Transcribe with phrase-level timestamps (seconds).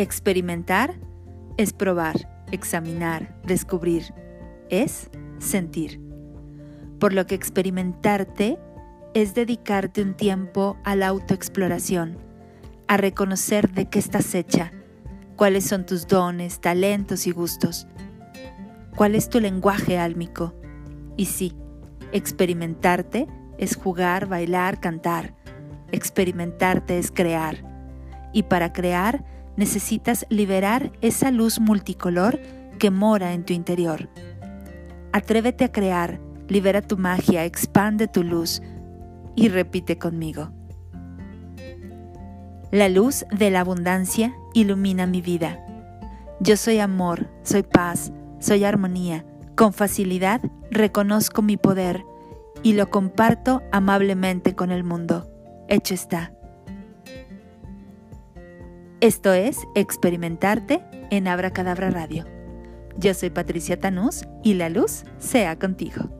[0.00, 0.94] Experimentar
[1.58, 4.14] es probar, examinar, descubrir.
[4.70, 6.00] Es sentir.
[6.98, 8.58] Por lo que experimentarte
[9.12, 12.16] es dedicarte un tiempo a la autoexploración,
[12.88, 14.72] a reconocer de qué estás hecha,
[15.36, 17.86] cuáles son tus dones, talentos y gustos,
[18.96, 20.54] cuál es tu lenguaje álmico.
[21.18, 21.52] Y sí,
[22.12, 23.26] experimentarte
[23.58, 25.34] es jugar, bailar, cantar.
[25.92, 27.58] Experimentarte es crear.
[28.32, 32.40] Y para crear necesitas liberar esa luz multicolor
[32.78, 34.08] que mora en tu interior.
[35.12, 36.18] Atrévete a crear,
[36.48, 38.62] libera tu magia, expande tu luz,
[39.36, 40.50] y repite conmigo.
[42.70, 45.62] La luz de la abundancia ilumina mi vida.
[46.40, 49.26] Yo soy amor, soy paz, soy armonía.
[49.56, 50.40] Con facilidad
[50.70, 52.02] reconozco mi poder
[52.62, 55.30] y lo comparto amablemente con el mundo.
[55.68, 56.32] Hecho está.
[59.00, 62.26] Esto es Experimentarte en Abra Cadabra Radio.
[62.98, 66.19] Yo soy Patricia Tanús y la luz sea contigo.